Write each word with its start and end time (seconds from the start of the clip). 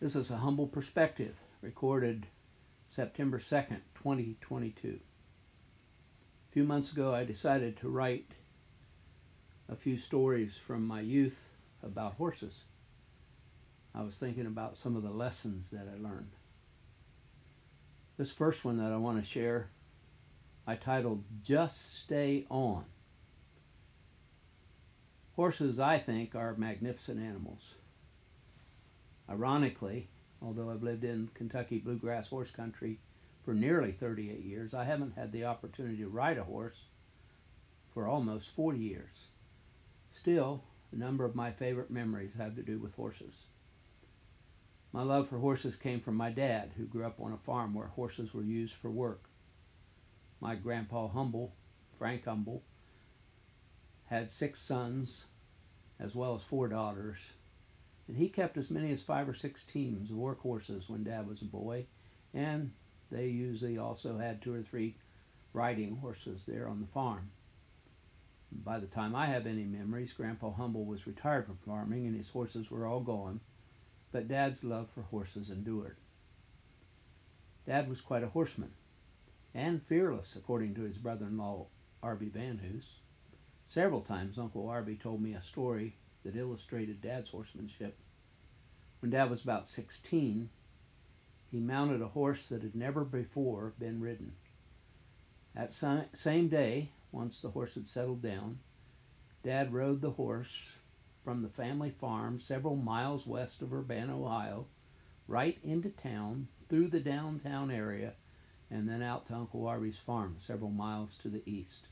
This 0.00 0.16
is 0.16 0.30
a 0.30 0.38
humble 0.38 0.66
perspective 0.66 1.36
recorded 1.60 2.26
September 2.88 3.38
2nd, 3.38 3.80
2022. 3.96 4.98
A 4.98 6.52
few 6.52 6.64
months 6.64 6.90
ago, 6.90 7.14
I 7.14 7.24
decided 7.24 7.76
to 7.76 7.90
write 7.90 8.30
a 9.68 9.76
few 9.76 9.98
stories 9.98 10.56
from 10.56 10.86
my 10.86 11.02
youth 11.02 11.50
about 11.82 12.14
horses. 12.14 12.64
I 13.94 14.00
was 14.00 14.16
thinking 14.16 14.46
about 14.46 14.74
some 14.74 14.96
of 14.96 15.02
the 15.02 15.10
lessons 15.10 15.68
that 15.68 15.86
I 15.86 16.02
learned. 16.02 16.30
This 18.16 18.30
first 18.30 18.64
one 18.64 18.78
that 18.78 18.92
I 18.92 18.96
want 18.96 19.22
to 19.22 19.28
share, 19.28 19.68
I 20.66 20.76
titled 20.76 21.24
Just 21.42 21.94
Stay 21.94 22.46
On. 22.48 22.86
Horses, 25.36 25.78
I 25.78 25.98
think, 25.98 26.34
are 26.34 26.54
magnificent 26.56 27.20
animals. 27.20 27.74
Ironically, 29.30 30.08
although 30.42 30.70
I've 30.70 30.82
lived 30.82 31.04
in 31.04 31.30
Kentucky 31.34 31.78
bluegrass 31.78 32.28
horse 32.28 32.50
country 32.50 32.98
for 33.44 33.54
nearly 33.54 33.92
38 33.92 34.40
years, 34.40 34.74
I 34.74 34.84
haven't 34.84 35.14
had 35.14 35.30
the 35.30 35.44
opportunity 35.44 35.98
to 35.98 36.08
ride 36.08 36.38
a 36.38 36.44
horse 36.44 36.86
for 37.94 38.08
almost 38.08 38.50
40 38.50 38.78
years. 38.78 39.26
Still, 40.10 40.64
a 40.92 40.96
number 40.96 41.24
of 41.24 41.36
my 41.36 41.52
favorite 41.52 41.90
memories 41.90 42.34
have 42.34 42.56
to 42.56 42.62
do 42.62 42.78
with 42.78 42.96
horses. 42.96 43.44
My 44.92 45.02
love 45.02 45.28
for 45.28 45.38
horses 45.38 45.76
came 45.76 46.00
from 46.00 46.16
my 46.16 46.30
dad, 46.30 46.72
who 46.76 46.84
grew 46.84 47.06
up 47.06 47.20
on 47.20 47.32
a 47.32 47.38
farm 47.38 47.74
where 47.74 47.86
horses 47.86 48.34
were 48.34 48.42
used 48.42 48.74
for 48.74 48.90
work. 48.90 49.28
My 50.40 50.56
grandpa 50.56 51.06
Humble, 51.08 51.54
Frank 51.96 52.24
Humble, 52.24 52.64
had 54.06 54.28
six 54.28 54.58
sons 54.58 55.26
as 56.00 56.14
well 56.14 56.34
as 56.34 56.42
four 56.42 56.66
daughters, 56.66 57.18
and 58.10 58.18
he 58.18 58.28
kept 58.28 58.56
as 58.56 58.72
many 58.72 58.90
as 58.90 59.00
five 59.00 59.28
or 59.28 59.34
six 59.34 59.62
teams 59.62 60.10
of 60.10 60.16
work 60.16 60.40
horses 60.40 60.88
when 60.88 61.04
dad 61.04 61.28
was 61.28 61.42
a 61.42 61.44
boy, 61.44 61.86
and 62.34 62.72
they 63.08 63.28
usually 63.28 63.78
also 63.78 64.18
had 64.18 64.42
two 64.42 64.52
or 64.52 64.62
three 64.62 64.96
riding 65.52 65.94
horses 65.94 66.42
there 66.42 66.66
on 66.68 66.80
the 66.80 66.88
farm. 66.88 67.30
By 68.50 68.80
the 68.80 68.88
time 68.88 69.14
I 69.14 69.26
have 69.26 69.46
any 69.46 69.62
memories, 69.62 70.12
Grandpa 70.12 70.50
Humble 70.50 70.84
was 70.86 71.06
retired 71.06 71.46
from 71.46 71.58
farming 71.64 72.04
and 72.04 72.16
his 72.16 72.30
horses 72.30 72.68
were 72.68 72.84
all 72.84 72.98
gone, 72.98 73.38
but 74.10 74.26
Dad's 74.26 74.64
love 74.64 74.88
for 74.92 75.02
horses 75.02 75.48
endured. 75.48 75.96
Dad 77.64 77.88
was 77.88 78.00
quite 78.00 78.24
a 78.24 78.30
horseman 78.30 78.72
and 79.54 79.84
fearless, 79.84 80.34
according 80.34 80.74
to 80.74 80.82
his 80.82 80.98
brother 80.98 81.26
in 81.26 81.38
law, 81.38 81.68
Arby 82.02 82.28
Van 82.28 82.58
Hoos. 82.58 82.94
Several 83.64 84.00
times, 84.00 84.36
Uncle 84.36 84.68
Arby 84.68 84.96
told 84.96 85.22
me 85.22 85.34
a 85.34 85.40
story 85.40 85.94
that 86.24 86.36
illustrated 86.36 87.00
Dad's 87.00 87.30
horsemanship. 87.30 87.96
When 89.00 89.10
Dad 89.10 89.30
was 89.30 89.42
about 89.42 89.66
16, 89.66 90.50
he 91.50 91.60
mounted 91.60 92.02
a 92.02 92.08
horse 92.08 92.48
that 92.48 92.62
had 92.62 92.74
never 92.74 93.04
before 93.04 93.72
been 93.78 94.00
ridden. 94.00 94.32
That 95.54 95.72
same 95.72 96.48
day, 96.48 96.90
once 97.10 97.40
the 97.40 97.50
horse 97.50 97.74
had 97.74 97.86
settled 97.86 98.22
down, 98.22 98.60
Dad 99.42 99.72
rode 99.72 100.00
the 100.00 100.12
horse 100.12 100.74
from 101.24 101.42
the 101.42 101.48
family 101.48 101.90
farm 101.90 102.38
several 102.38 102.76
miles 102.76 103.26
west 103.26 103.62
of 103.62 103.72
Urbana, 103.72 104.20
Ohio, 104.20 104.66
right 105.26 105.58
into 105.64 105.88
town, 105.88 106.48
through 106.68 106.88
the 106.88 107.00
downtown 107.00 107.70
area, 107.70 108.12
and 108.70 108.88
then 108.88 109.02
out 109.02 109.26
to 109.26 109.34
Uncle 109.34 109.66
Arby's 109.66 109.98
farm 109.98 110.36
several 110.38 110.70
miles 110.70 111.16
to 111.16 111.28
the 111.28 111.42
east. 111.46 111.88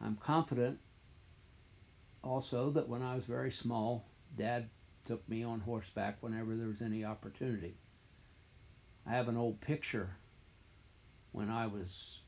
I'm 0.00 0.16
confident 0.16 0.78
also 2.22 2.70
that 2.70 2.88
when 2.88 3.02
I 3.02 3.14
was 3.14 3.24
very 3.24 3.50
small, 3.50 4.04
Dad 4.36 4.68
took 5.04 5.28
me 5.28 5.42
on 5.42 5.60
horseback 5.60 6.18
whenever 6.20 6.56
there 6.56 6.68
was 6.68 6.82
any 6.82 7.04
opportunity. 7.04 7.74
I 9.06 9.10
have 9.10 9.28
an 9.28 9.36
old 9.36 9.60
picture 9.60 10.16
when 11.32 11.50
I 11.50 11.66
was 11.66 12.20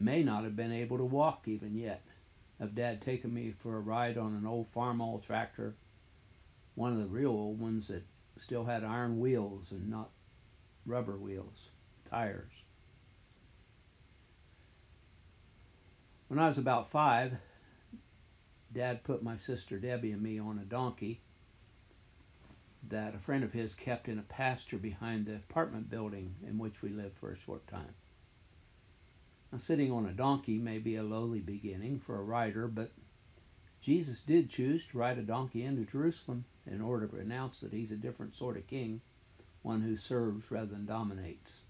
may 0.00 0.22
not 0.22 0.44
have 0.44 0.54
been 0.54 0.72
able 0.72 0.98
to 0.98 1.04
walk 1.04 1.48
even 1.48 1.74
yet 1.74 2.04
of 2.60 2.74
dad 2.74 3.02
taking 3.02 3.34
me 3.34 3.52
for 3.58 3.76
a 3.76 3.80
ride 3.80 4.16
on 4.16 4.34
an 4.34 4.46
old 4.46 4.72
Farmall 4.72 5.24
tractor 5.24 5.74
one 6.76 6.92
of 6.92 6.98
the 6.98 7.06
real 7.06 7.30
old 7.30 7.60
ones 7.60 7.88
that 7.88 8.04
still 8.36 8.64
had 8.64 8.84
iron 8.84 9.18
wheels 9.18 9.72
and 9.72 9.88
not 9.88 10.10
rubber 10.86 11.16
wheels 11.16 11.70
tires 12.08 12.52
when 16.28 16.38
i 16.38 16.46
was 16.46 16.58
about 16.58 16.90
five 16.90 17.32
dad 18.72 19.02
put 19.02 19.22
my 19.22 19.36
sister 19.36 19.78
debbie 19.78 20.12
and 20.12 20.22
me 20.22 20.38
on 20.38 20.58
a 20.58 20.64
donkey 20.64 21.20
that 22.88 23.14
a 23.14 23.18
friend 23.18 23.42
of 23.42 23.52
his 23.52 23.74
kept 23.74 24.08
in 24.08 24.18
a 24.18 24.22
pasture 24.22 24.78
behind 24.78 25.26
the 25.26 25.34
apartment 25.34 25.90
building 25.90 26.34
in 26.46 26.58
which 26.58 26.80
we 26.80 26.90
lived 26.90 27.16
for 27.18 27.32
a 27.32 27.38
short 27.38 27.66
time 27.66 27.94
now, 29.52 29.58
sitting 29.58 29.90
on 29.90 30.06
a 30.06 30.12
donkey 30.12 30.58
may 30.58 30.78
be 30.78 30.96
a 30.96 31.02
lowly 31.02 31.40
beginning 31.40 32.00
for 32.00 32.16
a 32.16 32.22
rider, 32.22 32.68
but 32.68 32.92
Jesus 33.80 34.20
did 34.20 34.50
choose 34.50 34.84
to 34.86 34.98
ride 34.98 35.18
a 35.18 35.22
donkey 35.22 35.64
into 35.64 35.90
Jerusalem 35.90 36.44
in 36.66 36.82
order 36.82 37.06
to 37.06 37.16
announce 37.16 37.60
that 37.60 37.72
he's 37.72 37.90
a 37.90 37.96
different 37.96 38.34
sort 38.34 38.58
of 38.58 38.66
king, 38.66 39.00
one 39.62 39.80
who 39.80 39.96
serves 39.96 40.50
rather 40.50 40.72
than 40.72 40.84
dominates. 40.84 41.60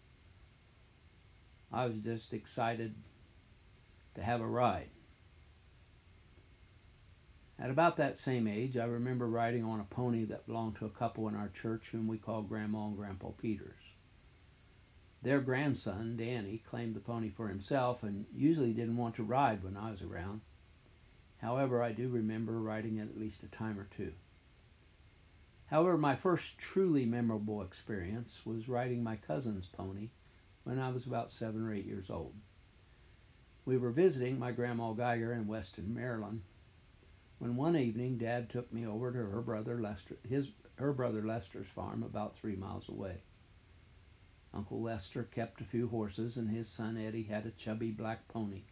I 1.73 1.87
was 1.87 1.99
just 1.99 2.33
excited 2.33 2.95
to 4.19 4.25
have 4.25 4.41
a 4.41 4.47
ride. 4.47 4.91
At 7.57 7.71
about 7.71 7.97
that 7.97 8.17
same 8.17 8.49
age, 8.49 8.77
I 8.77 8.85
remember 8.85 9.29
riding 9.29 9.65
on 9.65 9.79
a 9.79 9.85
pony 9.85 10.25
that 10.25 10.47
belonged 10.47 10.77
to 10.77 10.87
a 10.87 10.91
couple 10.91 11.29
in 11.29 11.37
our 11.37 11.49
church 11.49 11.91
whom 11.91 12.09
we 12.09 12.19
called 12.19 12.49
Grandma 12.49 12.87
and 12.87 12.97
Grandpa 12.97 13.31
Peters. 13.31 13.83
Their 15.23 15.41
grandson, 15.41 16.17
Danny, 16.17 16.59
claimed 16.59 16.95
the 16.95 17.01
pony 17.01 17.31
for 17.31 17.49
himself 17.49 18.03
and 18.03 18.27
usually 18.35 18.73
didn't 18.73 18.97
want 18.97 19.15
to 19.17 19.23
ride 19.23 19.63
when 19.63 19.77
I 19.77 19.91
was 19.91 20.03
around. 20.03 20.41
However, 21.41 21.81
I 21.81 21.93
do 21.93 22.09
remember 22.09 22.61
riding 22.61 22.97
it 22.97 23.09
at 23.09 23.19
least 23.19 23.45
a 23.45 23.49
time 23.49 23.79
or 23.79 23.89
two. 23.97 24.13
However, 25.67 25.97
my 25.97 26.17
first 26.17 26.59
truly 26.59 27.07
memorable 27.07 27.63
experience 27.63 28.45
was 28.45 28.69
riding 28.69 29.03
my 29.03 29.15
cousin's 29.15 29.67
pony 29.67 30.11
when 30.65 30.81
I 30.81 30.91
was 30.91 31.07
about 31.07 31.31
seven 31.31 31.65
or 31.65 31.73
eight 31.73 31.87
years 31.87 32.11
old. 32.11 32.35
We 33.69 33.77
were 33.77 33.91
visiting 33.91 34.39
my 34.39 34.51
grandma 34.53 34.95
Geiger 34.95 35.35
in 35.35 35.47
Weston, 35.47 35.95
Maryland, 35.95 36.41
when 37.39 37.55
one 37.55 37.77
evening 37.77 38.17
Dad 38.17 38.49
took 38.49 38.73
me 38.73 38.87
over 38.87 39.13
to 39.13 39.19
her 39.19 39.43
brother 39.43 39.79
Lester, 39.79 40.17
his 40.27 40.53
her 40.77 40.95
brother 40.95 41.23
Lester's 41.23 41.67
farm 41.67 42.03
about 42.03 42.39
three 42.39 42.57
miles 42.57 42.89
away. 42.89 43.19
Uncle 44.55 44.81
Lester 44.81 45.23
kept 45.23 45.61
a 45.61 45.65
few 45.65 45.87
horses, 45.87 46.39
and 46.39 46.49
his 46.49 46.67
son 46.67 46.97
Eddie 46.97 47.25
had 47.25 47.45
a 47.45 47.51
chubby 47.51 47.91
black 47.91 48.27
pony. 48.27 48.63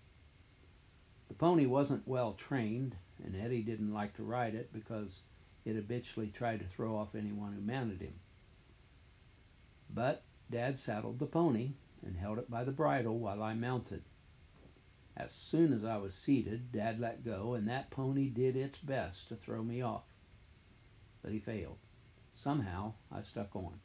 The 1.28 1.34
pony 1.34 1.66
wasn't 1.66 2.08
well 2.08 2.32
trained, 2.32 2.96
and 3.22 3.36
Eddie 3.36 3.60
didn't 3.60 3.92
like 3.92 4.16
to 4.16 4.22
ride 4.22 4.54
it 4.54 4.72
because 4.72 5.20
it 5.66 5.76
habitually 5.76 6.28
tried 6.28 6.60
to 6.60 6.66
throw 6.66 6.96
off 6.96 7.14
anyone 7.14 7.52
who 7.52 7.60
mounted 7.60 8.00
him. 8.00 8.14
But 9.92 10.22
Dad 10.50 10.78
saddled 10.78 11.18
the 11.18 11.26
pony 11.26 11.72
and 12.02 12.16
held 12.16 12.38
it 12.38 12.50
by 12.50 12.64
the 12.64 12.72
bridle 12.72 13.18
while 13.18 13.42
I 13.42 13.52
mounted. 13.52 14.02
As 15.16 15.32
soon 15.32 15.72
as 15.72 15.84
I 15.84 15.96
was 15.96 16.14
seated, 16.14 16.72
Dad 16.72 17.00
let 17.00 17.24
go, 17.24 17.54
and 17.54 17.66
that 17.68 17.90
pony 17.90 18.28
did 18.28 18.54
its 18.54 18.76
best 18.76 19.28
to 19.28 19.36
throw 19.36 19.62
me 19.62 19.80
off. 19.80 20.04
But 21.22 21.32
he 21.32 21.38
failed. 21.38 21.78
Somehow 22.34 22.92
I 23.10 23.22
stuck 23.22 23.56
on. 23.56 23.80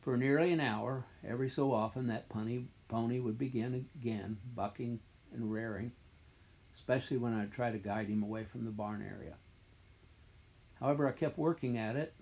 For 0.00 0.16
nearly 0.16 0.52
an 0.52 0.60
hour, 0.60 1.04
every 1.26 1.50
so 1.50 1.72
often, 1.72 2.06
that 2.06 2.28
pony, 2.28 2.66
pony 2.86 3.18
would 3.18 3.36
begin 3.36 3.88
again, 3.96 4.38
bucking 4.54 5.00
and 5.32 5.50
rearing, 5.52 5.90
especially 6.76 7.16
when 7.16 7.34
I'd 7.34 7.52
try 7.52 7.72
to 7.72 7.78
guide 7.78 8.06
him 8.06 8.22
away 8.22 8.44
from 8.44 8.64
the 8.64 8.70
barn 8.70 9.02
area. 9.02 9.34
However, 10.78 11.08
I 11.08 11.12
kept 11.12 11.38
working 11.38 11.76
at 11.76 11.96
it. 11.96 12.14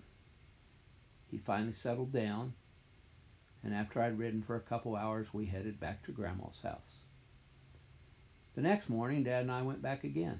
He 1.29 1.37
finally 1.37 1.73
settled 1.73 2.11
down, 2.11 2.53
and 3.63 3.75
after 3.75 4.01
I'd 4.01 4.17
ridden 4.17 4.41
for 4.41 4.55
a 4.55 4.61
couple 4.61 4.95
hours, 4.95 5.27
we 5.31 5.45
headed 5.45 5.79
back 5.79 6.03
to 6.05 6.11
Grandma's 6.11 6.61
house. 6.63 7.04
The 8.55 8.61
next 8.61 8.89
morning, 8.89 9.23
Dad 9.23 9.41
and 9.41 9.51
I 9.51 9.61
went 9.63 9.81
back 9.81 10.05
again. 10.05 10.39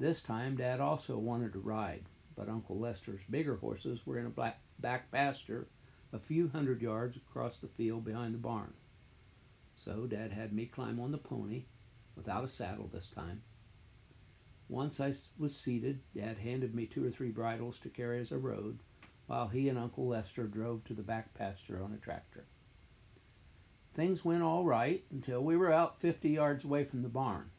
This 0.00 0.20
time, 0.20 0.56
Dad 0.56 0.80
also 0.80 1.16
wanted 1.18 1.52
to 1.52 1.60
ride, 1.60 2.02
but 2.36 2.48
Uncle 2.48 2.80
Lester's 2.80 3.20
bigger 3.30 3.56
horses 3.56 4.04
were 4.04 4.18
in 4.18 4.26
a 4.26 4.30
black, 4.30 4.60
back 4.80 5.10
pasture 5.12 5.68
a 6.12 6.18
few 6.18 6.48
hundred 6.48 6.82
yards 6.82 7.16
across 7.16 7.58
the 7.58 7.68
field 7.68 8.04
behind 8.04 8.34
the 8.34 8.38
barn. 8.38 8.72
So 9.84 10.06
Dad 10.06 10.32
had 10.32 10.52
me 10.52 10.66
climb 10.66 10.98
on 10.98 11.12
the 11.12 11.18
pony, 11.18 11.66
without 12.16 12.42
a 12.42 12.48
saddle 12.48 12.90
this 12.92 13.08
time. 13.08 13.42
Once 14.68 15.00
I 15.00 15.12
was 15.38 15.56
seated, 15.56 16.00
Dad 16.14 16.38
handed 16.38 16.74
me 16.74 16.86
two 16.86 17.06
or 17.06 17.10
three 17.10 17.30
bridles 17.30 17.78
to 17.80 17.88
carry 17.88 18.18
as 18.18 18.32
I 18.32 18.36
rode, 18.36 18.80
while 19.28 19.46
he 19.46 19.68
and 19.68 19.78
Uncle 19.78 20.08
Lester 20.08 20.48
drove 20.48 20.82
to 20.84 20.94
the 20.94 21.02
back 21.02 21.34
pasture 21.34 21.82
on 21.82 21.92
a 21.92 22.04
tractor. 22.04 22.46
Things 23.94 24.24
went 24.24 24.42
all 24.42 24.64
right 24.64 25.04
until 25.10 25.42
we 25.42 25.56
were 25.56 25.72
out 25.72 26.00
50 26.00 26.28
yards 26.30 26.64
away 26.64 26.84
from 26.84 27.02
the 27.02 27.08
barn. 27.08 27.50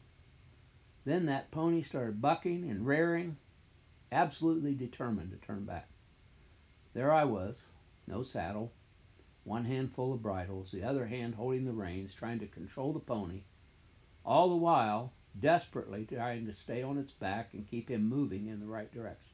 Then 1.04 1.26
that 1.26 1.50
pony 1.50 1.82
started 1.82 2.22
bucking 2.22 2.68
and 2.70 2.86
rearing, 2.86 3.36
absolutely 4.10 4.74
determined 4.74 5.30
to 5.30 5.36
turn 5.36 5.64
back. 5.64 5.88
There 6.94 7.12
I 7.12 7.24
was, 7.24 7.62
no 8.06 8.22
saddle, 8.22 8.72
one 9.44 9.64
hand 9.64 9.92
full 9.92 10.12
of 10.12 10.22
bridles, 10.22 10.70
the 10.70 10.84
other 10.84 11.06
hand 11.06 11.34
holding 11.34 11.64
the 11.64 11.72
reins, 11.72 12.14
trying 12.14 12.38
to 12.40 12.46
control 12.46 12.92
the 12.92 13.00
pony, 13.00 13.42
all 14.24 14.48
the 14.48 14.56
while 14.56 15.12
desperately 15.38 16.04
trying 16.04 16.46
to 16.46 16.52
stay 16.52 16.82
on 16.82 16.98
its 16.98 17.12
back 17.12 17.50
and 17.52 17.68
keep 17.68 17.90
him 17.90 18.08
moving 18.08 18.46
in 18.46 18.60
the 18.60 18.66
right 18.66 18.92
direction. 18.92 19.31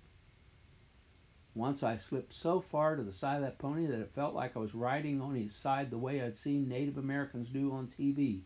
Once 1.54 1.82
I 1.82 1.96
slipped 1.96 2.32
so 2.32 2.60
far 2.60 2.94
to 2.94 3.02
the 3.02 3.12
side 3.12 3.36
of 3.36 3.42
that 3.42 3.58
pony 3.58 3.86
that 3.86 4.00
it 4.00 4.14
felt 4.14 4.34
like 4.34 4.56
I 4.56 4.60
was 4.60 4.74
riding 4.74 5.20
on 5.20 5.34
his 5.34 5.54
side 5.54 5.90
the 5.90 5.98
way 5.98 6.22
I'd 6.22 6.36
seen 6.36 6.68
Native 6.68 6.96
Americans 6.96 7.48
do 7.48 7.72
on 7.72 7.88
TV 7.88 8.42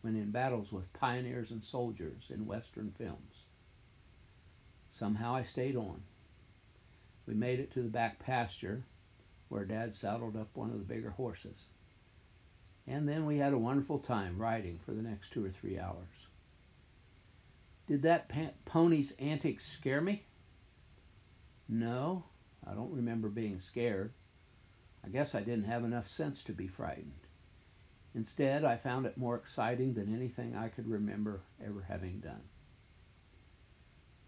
when 0.00 0.16
in 0.16 0.30
battles 0.30 0.72
with 0.72 0.92
pioneers 0.92 1.50
and 1.50 1.64
soldiers 1.64 2.30
in 2.30 2.46
Western 2.46 2.92
films. 2.96 3.44
Somehow 4.90 5.34
I 5.34 5.42
stayed 5.42 5.76
on. 5.76 6.02
We 7.26 7.34
made 7.34 7.60
it 7.60 7.72
to 7.72 7.82
the 7.82 7.88
back 7.88 8.18
pasture 8.18 8.84
where 9.48 9.64
Dad 9.64 9.92
saddled 9.92 10.36
up 10.36 10.48
one 10.54 10.70
of 10.70 10.78
the 10.78 10.84
bigger 10.84 11.10
horses. 11.10 11.66
And 12.86 13.08
then 13.08 13.26
we 13.26 13.38
had 13.38 13.52
a 13.52 13.58
wonderful 13.58 13.98
time 13.98 14.38
riding 14.38 14.78
for 14.84 14.92
the 14.92 15.02
next 15.02 15.32
two 15.32 15.44
or 15.44 15.50
three 15.50 15.78
hours. 15.78 16.28
Did 17.86 18.02
that 18.02 18.30
pony's 18.64 19.12
antics 19.18 19.66
scare 19.66 20.00
me? 20.00 20.24
No, 21.68 22.24
I 22.66 22.74
don't 22.74 22.92
remember 22.92 23.28
being 23.28 23.58
scared. 23.58 24.12
I 25.04 25.08
guess 25.08 25.34
I 25.34 25.40
didn't 25.40 25.64
have 25.64 25.84
enough 25.84 26.08
sense 26.08 26.42
to 26.44 26.52
be 26.52 26.66
frightened. 26.66 27.12
Instead, 28.14 28.64
I 28.64 28.76
found 28.76 29.06
it 29.06 29.18
more 29.18 29.36
exciting 29.36 29.94
than 29.94 30.12
anything 30.12 30.56
I 30.56 30.68
could 30.68 30.88
remember 30.88 31.42
ever 31.64 31.84
having 31.88 32.20
done. 32.20 32.42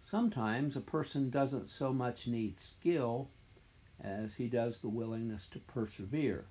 Sometimes 0.03 0.77
a 0.77 0.81
person 0.81 1.31
doesn't 1.31 1.69
so 1.69 1.93
much 1.93 2.27
need 2.27 2.57
skill 2.57 3.31
as 4.01 4.35
he 4.35 4.47
does 4.47 4.81
the 4.81 4.89
willingness 4.89 5.47
to 5.49 5.59
persevere, 5.59 6.47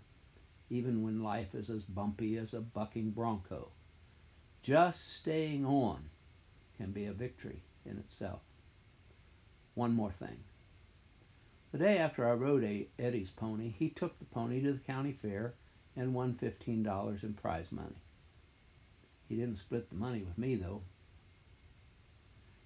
even 0.70 1.04
when 1.04 1.24
life 1.24 1.56
is 1.56 1.70
as 1.70 1.84
bumpy 1.84 2.38
as 2.38 2.54
a 2.54 2.60
bucking 2.60 3.12
bronco. 3.12 3.70
Just 4.62 5.08
staying 5.16 5.66
on 5.66 6.10
can 6.76 6.92
be 6.92 7.06
a 7.06 7.14
victory 7.14 7.62
in 7.86 7.98
itself. 7.98 8.42
One 9.76 9.94
more 9.94 10.12
thing. 10.12 10.44
The 11.78 11.84
day 11.84 12.00
after 12.00 12.28
I 12.28 12.34
rode 12.34 12.88
Eddie's 12.98 13.30
pony, 13.30 13.70
he 13.70 13.92
took 13.92 14.18
the 14.18 14.26
pony 14.26 14.64
to 14.64 14.74
the 14.74 14.80
county 14.80 15.12
fair 15.12 15.54
and 15.96 16.16
won 16.16 16.34
$15 16.34 17.24
in 17.24 17.34
prize 17.36 17.72
money. 17.72 18.02
He 19.30 19.36
didn't 19.36 19.60
split 19.60 19.88
the 19.92 19.96
money 19.96 20.24
with 20.24 20.40
me, 20.40 20.56
though. 20.56 20.82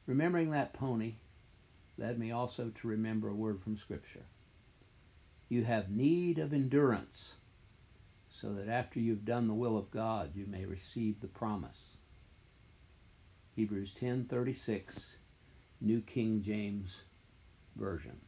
Remembering 0.06 0.52
that 0.52 0.72
pony 0.72 1.16
led 1.98 2.20
me 2.20 2.32
also 2.32 2.70
to 2.70 2.88
remember 2.88 3.28
a 3.28 3.36
word 3.36 3.62
from 3.62 3.76
Scripture. 3.76 4.28
You 5.50 5.66
have 5.66 5.92
need 5.92 6.40
of 6.40 6.54
endurance, 6.54 7.34
so 8.30 8.54
that 8.54 8.70
after 8.70 9.02
you've 9.02 9.26
done 9.26 9.50
the 9.50 9.54
will 9.54 9.78
of 9.78 9.92
God, 9.92 10.38
you 10.38 10.46
may 10.46 10.64
receive 10.64 11.20
the 11.20 11.28
promise. 11.28 11.98
Hebrews 13.58 13.94
10:36, 13.94 15.08
New 15.82 16.00
King 16.00 16.42
James 16.42 17.02
Version. 17.76 18.22